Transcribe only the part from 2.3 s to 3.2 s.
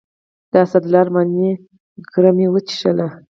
مې وڅښلې.